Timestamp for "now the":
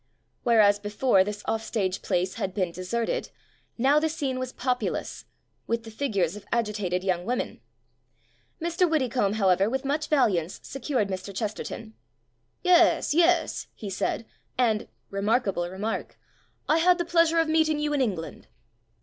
3.77-4.09